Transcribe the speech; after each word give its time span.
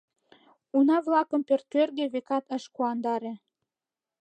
Уна-влакым 0.77 1.41
пӧрткӧргӧ, 1.47 2.05
векат, 2.13 2.45
ыш 2.57 2.63
куандаре. 2.75 3.33